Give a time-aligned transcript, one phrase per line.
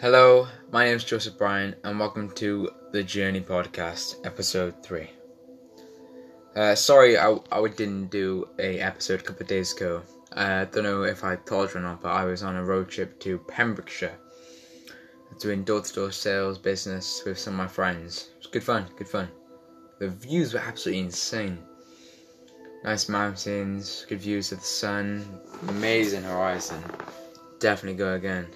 [0.00, 5.10] Hello, my name is Joseph Bryan, and welcome to the Journey Podcast, episode three.
[6.54, 10.02] Uh, sorry, I, I didn't do a episode a couple of days ago.
[10.34, 12.64] I uh, don't know if I told you or not, but I was on a
[12.64, 14.16] road trip to Pembrokeshire,
[15.40, 18.28] doing door-to-door sales business with some of my friends.
[18.36, 19.28] It was good fun, good fun.
[19.98, 21.58] The views were absolutely insane.
[22.84, 26.84] Nice mountains, good views of the sun, amazing horizon.
[27.58, 28.46] Definitely go again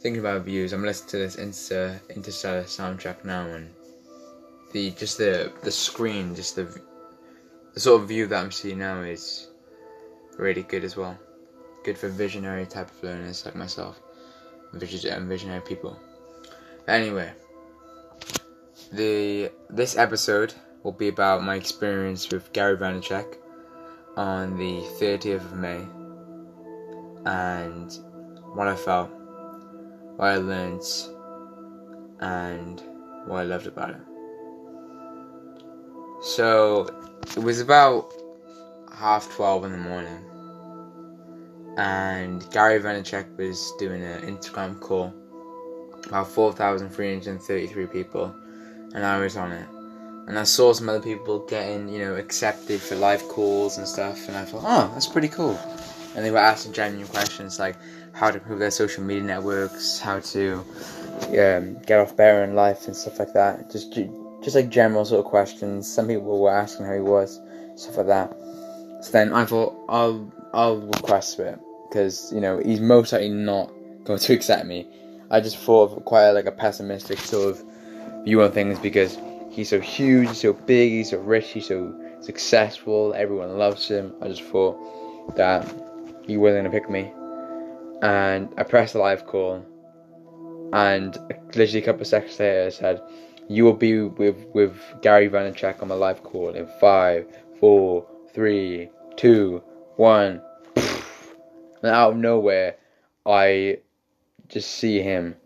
[0.00, 3.70] thinking about views, I'm listening to this Inter- Interstellar soundtrack now, and
[4.72, 6.80] the just the the screen, just the
[7.74, 9.48] the sort of view that I'm seeing now is
[10.38, 11.18] really good as well.
[11.84, 14.00] Good for visionary type of learners like myself,
[14.72, 15.98] and um, visionary people.
[16.88, 17.32] Anyway,
[18.92, 23.36] the this episode will be about my experience with Gary Vaynerchuk
[24.16, 25.86] on the 30th of May
[27.26, 27.92] and
[28.54, 29.19] what I felt
[30.20, 30.82] what I learned
[32.20, 32.82] and
[33.24, 34.00] what I loved about it.
[36.20, 36.86] So
[37.34, 38.12] it was about
[38.94, 40.22] half twelve in the morning,
[41.78, 45.14] and Gary Vaynerchuk was doing an Instagram call.
[46.06, 48.34] About four thousand three hundred thirty-three people,
[48.94, 49.68] and I was on it.
[50.26, 54.28] And I saw some other people getting, you know, accepted for live calls and stuff,
[54.28, 55.58] and I thought, oh, that's pretty cool.
[56.14, 57.76] And they were asking genuine questions like,
[58.12, 60.64] how to improve their social media networks, how to
[61.28, 63.70] um, get off better in life and stuff like that.
[63.70, 63.96] Just
[64.42, 65.92] just like general sort of questions.
[65.92, 67.40] Some people were asking how he was,
[67.76, 68.36] stuff like that.
[69.02, 73.70] So then I thought I'll I'll request it because you know he's most likely not
[74.04, 74.86] going to accept me.
[75.30, 77.64] I just thought of quite like a pessimistic sort of
[78.24, 79.18] view on things because
[79.50, 84.12] he's so huge, he's so big, he's so rich, he's so successful, everyone loves him.
[84.20, 84.76] I just thought
[85.36, 85.64] that
[86.26, 87.12] he wasn't gonna pick me
[88.02, 89.64] and I pressed the live call,
[90.72, 91.16] and
[91.54, 93.02] literally a couple of seconds later, I said,
[93.48, 97.26] "You will be with with Gary Vaynerchuk on my live call in five,
[97.58, 99.62] four, three, two,
[99.96, 100.42] one."
[101.82, 102.76] And out of nowhere,
[103.24, 103.78] I
[104.48, 105.36] just see him.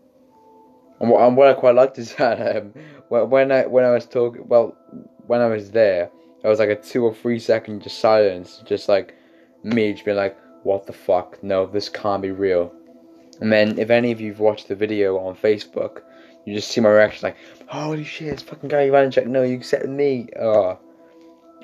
[0.99, 2.73] And what, and what I quite liked is that um,
[3.09, 4.77] when I when I was talking, well,
[5.27, 6.09] when I was there,
[6.41, 9.15] there was like a two or three second just silence, just like
[9.63, 11.41] me just being like, what the fuck?
[11.43, 12.73] No, this can't be real.
[13.39, 16.01] And then, if any of you've watched the video on Facebook,
[16.45, 17.37] you just see my reaction like,
[17.67, 19.27] holy shit, it's fucking Gary Vaynerchuk.
[19.27, 20.27] No, you accepted me.
[20.39, 20.79] Oh,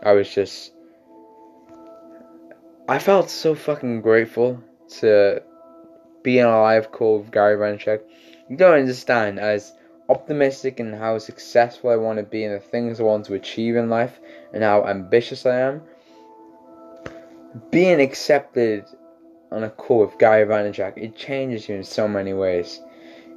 [0.03, 0.73] I was just.
[2.87, 4.61] I felt so fucking grateful
[4.99, 5.41] to
[6.23, 8.01] be in a live call with Gary Vaynerchuk.
[8.49, 9.73] You don't understand as
[10.09, 13.75] optimistic and how successful I want to be and the things I want to achieve
[13.75, 14.19] in life
[14.53, 15.81] and how ambitious I am
[17.71, 18.85] being accepted
[19.51, 22.79] on a call with Gary Vaynerchuk, it changes you in so many ways.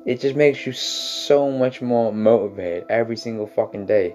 [0.07, 4.15] It just makes you so much more motivated every single fucking day.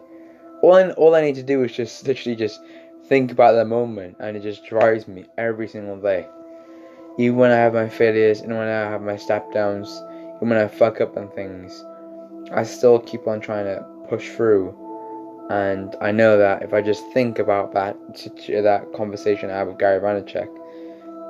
[0.62, 2.62] All I, all I need to do is just literally just
[3.08, 6.28] think about that moment, and it just drives me every single day.
[7.18, 10.02] Even when I have my failures, and when I have my step downs,
[10.38, 11.84] even when I fuck up on things,
[12.52, 14.89] I still keep on trying to push through
[15.50, 17.98] and I know that if I just think about that
[18.50, 20.50] that conversation I had with Gary Vaynerchuk,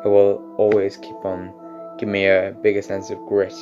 [0.06, 1.54] it will always keep on
[1.98, 3.54] give me a bigger sense of grit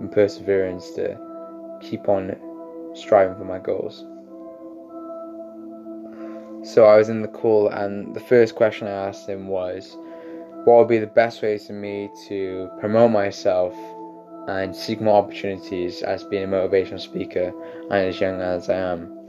[0.00, 1.18] and perseverance to
[1.80, 2.36] keep on
[2.94, 4.04] striving for my goals.
[6.62, 9.96] So I was in the call, and the first question I asked him was,
[10.64, 13.74] "What would be the best ways for me to promote myself
[14.46, 17.52] and seek more opportunities as being a motivational speaker
[17.90, 19.19] and as young as I am?"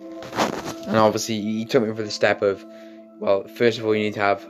[0.87, 2.65] And obviously, he took me for the step of,
[3.19, 4.45] well, first of all, you need to have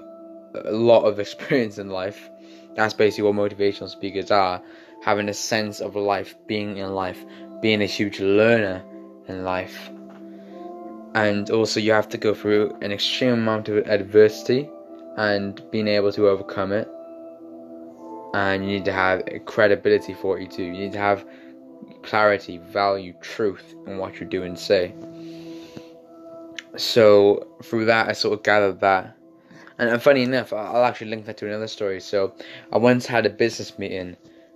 [0.56, 2.30] a lot of experience in life.
[2.75, 4.62] That's basically what motivational speakers are
[5.03, 7.24] having a sense of life, being in life,
[7.62, 8.84] being a huge learner
[9.28, 9.90] in life.
[11.14, 14.69] And also, you have to go through an extreme amount of adversity
[15.18, 16.88] and being able to overcome it.
[18.34, 20.63] And you need to have credibility for it too.
[20.63, 21.25] You need to have
[22.04, 24.94] clarity, value, truth in what you do and say
[26.77, 29.18] so through that, I sort of gathered that.
[29.77, 32.00] And, and funny enough, I'll actually link that to another story.
[32.00, 32.35] So
[32.71, 34.15] I once had a business meeting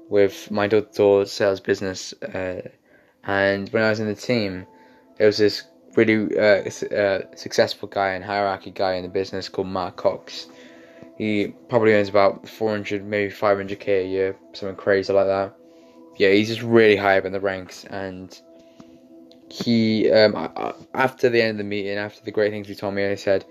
[0.09, 2.61] with my door-to-door sales business, uh,
[3.23, 4.67] and when I was in the team,
[5.17, 5.63] it was this
[5.95, 10.47] really uh, uh, successful guy and hierarchy guy in the business called Mark Cox.
[11.17, 15.55] He probably earns about 400, maybe 500k a year, something crazy like that.
[16.17, 18.39] Yeah, he's just really high up in the ranks, and
[19.49, 20.35] he um,
[20.93, 23.45] after the end of the meeting, after the great things he told me, I said,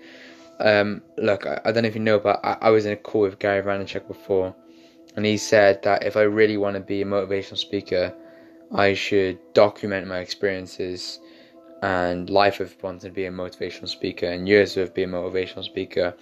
[0.59, 2.97] um, "Look, I, I, don't know if you know, but I, I, was in a
[2.97, 4.55] call with Gary Vaynerchuk before,
[5.15, 8.13] and he said that if I really want to be a motivational speaker,
[8.73, 11.19] I should document my experiences
[11.81, 15.63] and life of wanting to be a motivational speaker and years of being a motivational
[15.63, 16.15] speaker.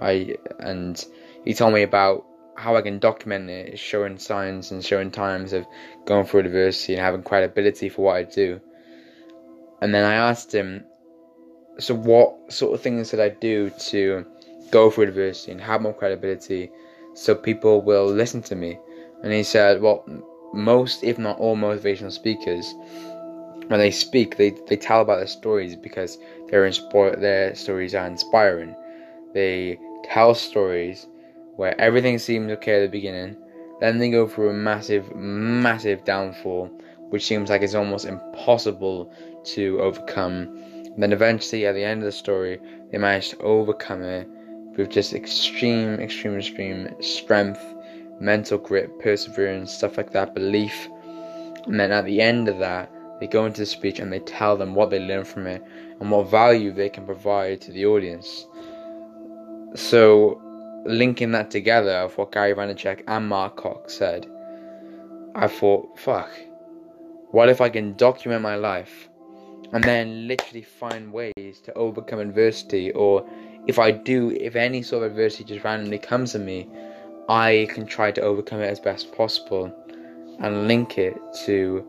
[0.00, 1.04] I and
[1.44, 2.24] he told me about
[2.56, 5.66] how I can document it, showing signs and showing times of
[6.06, 8.60] going through adversity and having credibility for what I do.
[9.82, 10.84] And then I asked him,
[11.80, 14.24] so what sort of things did I do to
[14.70, 16.70] go through adversity and have more credibility
[17.14, 18.78] so people will listen to me?
[19.24, 20.04] And he said, well,
[20.54, 22.72] most, if not all, motivational speakers,
[23.66, 26.16] when they speak, they, they tell about their stories because
[26.48, 28.76] their, inspo- their stories are inspiring.
[29.34, 31.08] They tell stories
[31.56, 33.36] where everything seems okay at the beginning,
[33.80, 36.66] then they go through a massive, massive downfall,
[37.10, 39.12] which seems like it's almost impossible
[39.44, 40.48] to overcome.
[40.84, 42.60] And then eventually, at the end of the story,
[42.90, 44.28] they manage to overcome it
[44.76, 47.60] with just extreme, extreme, extreme strength,
[48.20, 50.88] mental grit, perseverance, stuff like that, belief.
[51.66, 52.90] And then at the end of that,
[53.20, 55.62] they go into the speech and they tell them what they learned from it
[56.00, 58.46] and what value they can provide to the audience.
[59.74, 60.42] So,
[60.84, 64.26] linking that together of what Gary Vaynerchuk and Mark Cox said,
[65.34, 66.30] I thought, fuck,
[67.30, 69.08] what if I can document my life
[69.72, 73.26] and then literally find ways to overcome adversity or
[73.66, 76.68] if I do, if any sort of adversity just randomly comes to me,
[77.28, 79.72] I can try to overcome it as best possible
[80.40, 81.16] and link it
[81.46, 81.86] to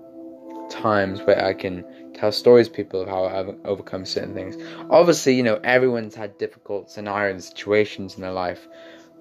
[0.70, 1.84] times where I can
[2.14, 4.56] tell stories to people of how I've overcome certain things.
[4.90, 8.68] Obviously, you know, everyone's had difficult scenarios situations in their life.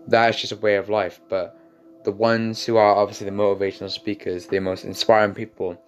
[0.06, 1.20] That's just a way of life.
[1.28, 1.56] But
[2.04, 5.82] the ones who are obviously the motivational speakers, the most inspiring people,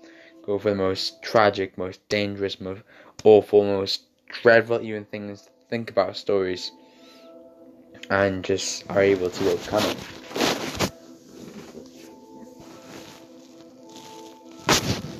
[0.44, 2.82] go for the most tragic, most dangerous, most
[3.25, 4.02] awful, most
[4.43, 6.73] dreadful even things to think about stories
[8.11, 10.14] and just are able to overcome it.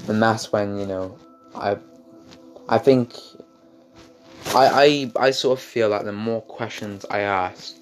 [0.09, 1.17] and that's when you know
[1.55, 1.77] I
[2.69, 3.15] I think
[4.55, 7.77] I I I sort of feel like the more questions I ask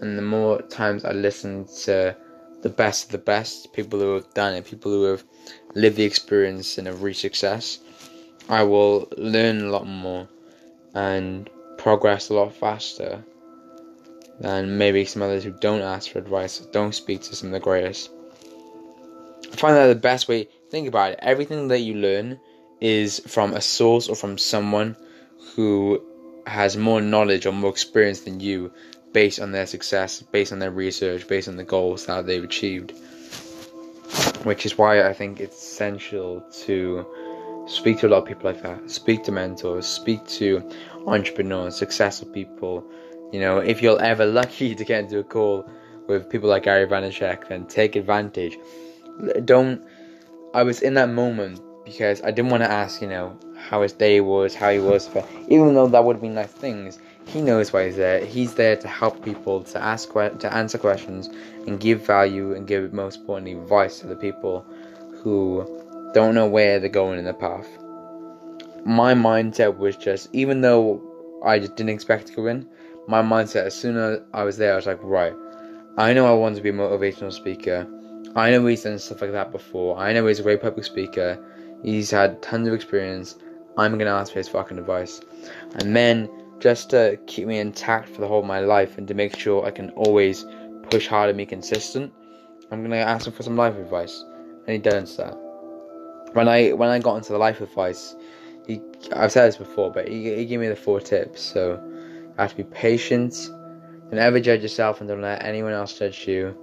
[0.00, 2.16] and the more times I listen to
[2.62, 5.24] the best of the best people who have done it, people who have
[5.74, 7.78] lived the experience and reached success,
[8.48, 10.28] I will learn a lot more
[10.94, 11.48] and
[11.78, 13.24] progress a lot faster
[14.40, 17.60] than maybe some others who don't ask for advice, don't speak to some of the
[17.60, 18.10] greatest.
[19.52, 21.18] I find that the best way think about it.
[21.22, 22.40] Everything that you learn
[22.80, 24.96] is from a source or from someone
[25.54, 26.02] who
[26.46, 28.72] has more knowledge or more experience than you
[29.12, 32.92] based on their success, based on their research, based on the goals that they've achieved.
[34.44, 37.06] Which is why I think it's essential to
[37.66, 38.90] speak to a lot of people like that.
[38.90, 40.68] Speak to mentors, speak to
[41.06, 42.84] entrepreneurs, successful people.
[43.32, 45.68] You know, if you're ever lucky to get into a call
[46.08, 48.58] with people like Gary Vaynerchuk, then take advantage.
[49.44, 49.84] Don't
[50.54, 53.92] I was in that moment because I didn't want to ask, you know, how his
[53.92, 55.08] day was, how he was.
[55.08, 58.24] But even though that would have been nice things, he knows why he's there.
[58.24, 61.28] He's there to help people, to ask, to answer questions,
[61.66, 64.66] and give value, and give, most importantly, advice to the people
[65.22, 65.64] who
[66.14, 67.68] don't know where they're going in the path.
[68.84, 71.00] My mindset was just, even though
[71.44, 72.68] I just didn't expect to go in,
[73.06, 75.34] my mindset as soon as I was there, I was like, right,
[75.96, 77.86] I know I want to be a motivational speaker.
[78.34, 79.98] I know he's done stuff like that before.
[79.98, 81.38] I know he's a great public speaker.
[81.82, 83.36] He's had tons of experience.
[83.76, 85.20] I'm gonna ask for his fucking advice.
[85.76, 86.28] And then,
[86.62, 89.66] just to keep me intact for the whole of my life and to make sure
[89.66, 90.46] I can always
[90.90, 92.12] push hard and be consistent,
[92.70, 94.24] I'm gonna ask him for some life advice.
[94.66, 95.34] And he does that.
[96.34, 98.14] When I when I got into the life advice,
[98.68, 98.80] he
[99.12, 101.42] I've said this before, but he, he gave me the four tips.
[101.42, 103.34] So, you have to be patient.
[104.10, 106.56] Don't ever judge yourself and don't let anyone else judge you.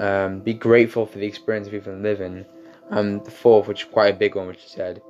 [0.00, 2.44] Um, be grateful for the experience of even living.
[2.90, 5.00] And the fourth, which is quite a big one, which he said,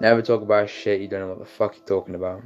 [0.00, 2.42] never talk about shit you don't know what the fuck you're talking about.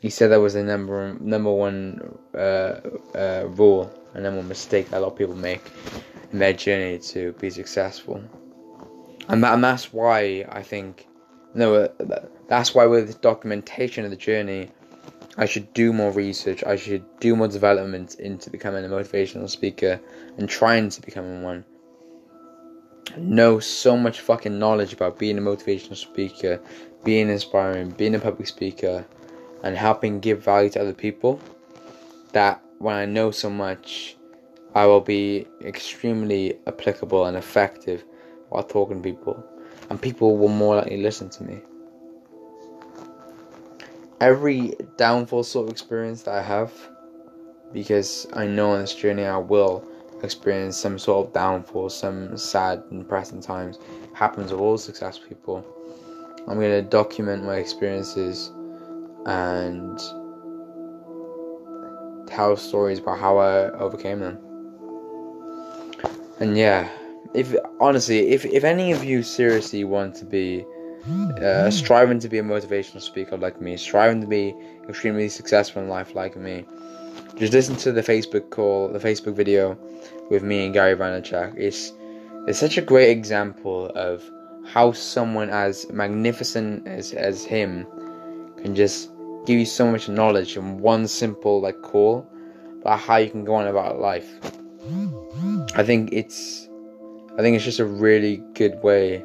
[0.00, 2.80] He said that was the number number one uh,
[3.14, 5.62] uh, rule and number one mistake that a lot of people make
[6.32, 8.22] in their journey to be successful.
[9.28, 11.06] And, that, and that's why I think,
[11.54, 11.88] no,
[12.48, 14.70] that's why with documentation of the journey,
[15.36, 16.64] I should do more research.
[16.64, 20.00] I should do more development into becoming a motivational speaker
[20.38, 21.64] and trying to become one.
[23.16, 26.60] Know so much fucking knowledge about being a motivational speaker,
[27.04, 29.04] being inspiring, being a public speaker,
[29.62, 31.40] and helping give value to other people.
[32.32, 34.16] That when I know so much,
[34.74, 38.04] I will be extremely applicable and effective
[38.50, 39.42] while talking to people,
[39.90, 41.60] and people will more likely listen to me
[44.20, 46.72] every downfall sort of experience that I have,
[47.72, 49.84] because I know on this journey I will
[50.22, 53.78] experience some sort of downfall, some sad and depressing times.
[54.14, 55.64] Happens with all successful people.
[56.48, 58.50] I'm gonna document my experiences
[59.26, 59.98] and
[62.28, 64.38] tell stories about how I overcame them.
[66.38, 66.88] And yeah,
[67.34, 70.64] if honestly, if if any of you seriously want to be
[71.40, 74.54] uh, striving to be a motivational speaker like me, striving to be
[74.88, 76.64] extremely successful in life like me,
[77.36, 79.76] just listen to the Facebook call, the Facebook video
[80.30, 81.54] with me and Gary Vaynerchuk.
[81.56, 81.92] It's
[82.46, 84.22] it's such a great example of
[84.66, 87.86] how someone as magnificent as as him
[88.58, 89.10] can just
[89.46, 92.28] give you so much knowledge in one simple like call
[92.80, 94.28] about how you can go on about life.
[95.74, 96.68] I think it's
[97.38, 99.24] I think it's just a really good way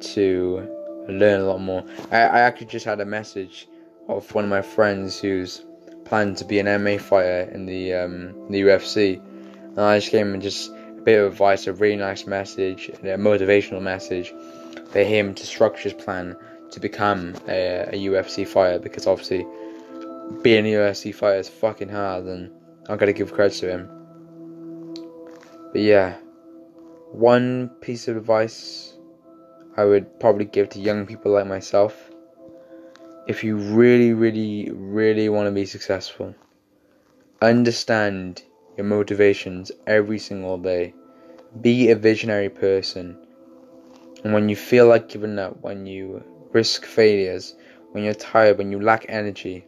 [0.00, 0.68] to
[1.08, 1.84] learn a lot more.
[2.10, 3.68] I, I actually just had a message
[4.08, 5.64] of one of my friends who's
[6.04, 9.20] planned to be an MMA fighter in the um, the UFC,
[9.62, 13.16] and I just gave him just a bit of advice, a really nice message, a
[13.16, 14.32] motivational message
[14.90, 16.36] for him to structure his plan
[16.70, 19.46] to become a, a UFC fighter because obviously
[20.42, 22.50] being a UFC fighter is fucking hard, and
[22.88, 24.94] I gotta give credit to him.
[25.72, 26.16] But yeah,
[27.12, 28.94] one piece of advice
[29.76, 32.10] I would probably give to young people like myself
[33.28, 36.34] if you really, really, really want to be successful,
[37.42, 38.42] understand
[38.78, 40.94] your motivations every single day.
[41.60, 43.18] Be a visionary person.
[44.24, 47.54] And when you feel like giving up, when you risk failures,
[47.92, 49.66] when you're tired, when you lack energy,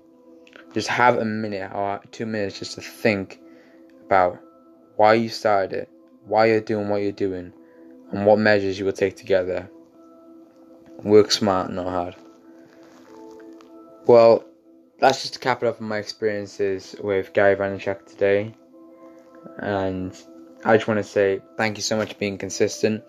[0.73, 3.41] just have a minute or two minutes just to think
[4.05, 4.39] about
[4.97, 5.89] why you started it,
[6.27, 7.53] why you're doing what you're doing,
[8.13, 9.71] and what measures you will take together.
[11.03, 12.17] Work smart, not hard.
[14.07, 14.45] Well,
[14.99, 18.55] that's just to cap it up on my experiences with Gary Vaynerchuk today.
[19.59, 20.17] And
[20.65, 23.03] I just want to say thank you so much for being consistent.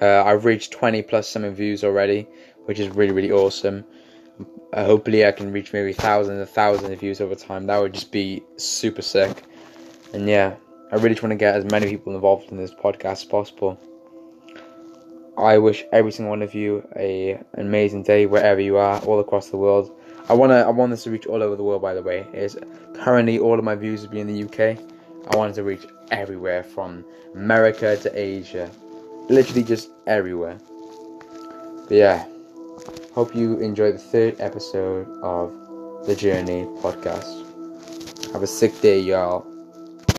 [0.00, 2.26] Uh, I've reached 20 plus some views already,
[2.66, 3.84] which is really, really awesome.
[4.72, 7.66] Uh, hopefully, I can reach maybe thousands and thousands of views over time.
[7.66, 9.42] That would just be super sick.
[10.12, 10.56] And yeah,
[10.92, 13.80] I really just want to get as many people involved in this podcast as possible.
[15.38, 19.20] I wish every single one of you a an amazing day wherever you are, all
[19.20, 19.90] across the world.
[20.28, 21.82] I wanna I want this to reach all over the world.
[21.82, 22.56] By the way, is
[22.94, 24.78] currently all of my views will be in the UK.
[25.30, 27.04] I want it to reach everywhere from
[27.34, 28.70] America to Asia,
[29.28, 30.58] literally just everywhere.
[31.88, 32.26] But yeah,
[33.16, 35.50] hope you enjoy the third episode of
[36.06, 37.44] the Journey podcast.
[38.34, 39.55] Have a sick day, y'all.